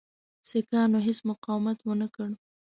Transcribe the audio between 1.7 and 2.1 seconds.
ونه